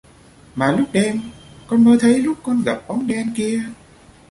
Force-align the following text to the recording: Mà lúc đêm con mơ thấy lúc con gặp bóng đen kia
Mà 0.55 0.71
lúc 0.71 0.89
đêm 0.93 1.19
con 1.67 1.83
mơ 1.83 1.97
thấy 1.99 2.19
lúc 2.19 2.37
con 2.43 2.61
gặp 2.65 2.83
bóng 2.87 3.07
đen 3.07 3.33
kia 3.35 3.63